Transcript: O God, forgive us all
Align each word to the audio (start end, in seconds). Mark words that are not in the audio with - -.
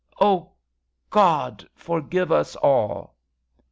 O 0.19 0.49
God, 1.11 1.63
forgive 1.75 2.31
us 2.31 2.55
all 2.55 3.13